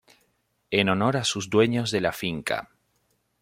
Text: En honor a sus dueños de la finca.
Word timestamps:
En 0.71 0.89
honor 0.89 1.15
a 1.15 1.23
sus 1.23 1.47
dueños 1.51 1.91
de 1.91 2.01
la 2.01 2.11
finca. 2.11 2.71